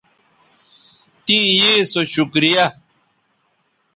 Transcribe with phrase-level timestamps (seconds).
[1.25, 2.65] تیں یے سو شکریہ